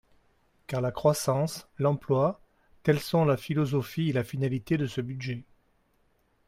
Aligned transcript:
Car 0.65 0.81
la 0.81 0.89
croissance, 0.91 1.67
l’emploi, 1.77 2.41
tels 2.81 2.99
sont 3.01 3.23
la 3.23 3.37
philosophie 3.37 4.09
et 4.09 4.13
la 4.13 4.23
finalité 4.23 4.75
de 4.75 4.87
ce 4.87 4.99
budget. 4.99 5.43